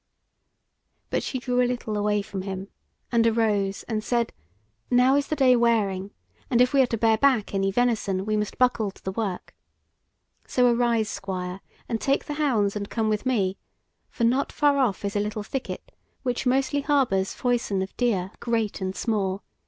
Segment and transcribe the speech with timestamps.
[1.11, 2.69] But she drew a little away from him,
[3.11, 4.33] and arose and said:
[4.89, 6.09] "Now is the day wearing,
[6.49, 9.53] and if we are to bear back any venison we must buckle to the work.
[10.47, 13.59] So arise, Squire, and take the hounds and come with me;
[14.09, 15.91] for not far off is a little thicket
[16.23, 19.43] which mostly harbours foison of deer, great and small.